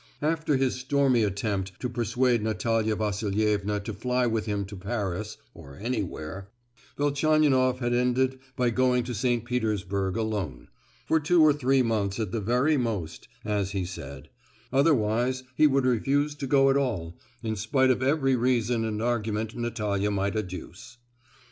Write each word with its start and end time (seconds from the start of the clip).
After 0.23 0.57
his 0.57 0.73
stormy 0.73 1.21
attempt 1.21 1.79
to 1.79 1.87
persuade 1.87 2.41
Natalia 2.41 2.95
Vasilievna 2.95 3.79
to 3.81 3.93
fly 3.93 4.25
with 4.25 4.47
him 4.47 4.65
to 4.65 4.75
Paris—or 4.75 5.75
anywhere,—Velchaninoff 5.79 7.77
had 7.77 7.93
ended 7.93 8.39
by 8.55 8.71
going 8.71 9.03
to 9.03 9.13
St. 9.13 9.45
Petersburg 9.45 10.15
alone—for 10.17 11.19
two 11.19 11.43
or 11.43 11.53
three 11.53 11.83
months 11.83 12.19
at 12.19 12.31
the 12.31 12.41
very 12.41 12.77
most, 12.77 13.27
as 13.45 13.73
he 13.73 13.85
said,—otherwise 13.85 15.43
he 15.55 15.67
would 15.67 15.85
refuse 15.85 16.33
to 16.33 16.47
go 16.47 16.71
at 16.71 16.77
all, 16.77 17.15
in 17.43 17.55
spite 17.55 17.91
of 17.91 18.01
every 18.01 18.35
reason 18.35 18.83
and 18.83 19.03
argument 19.03 19.55
Natalia 19.55 20.09
might 20.09 20.35
adduce. 20.35 20.97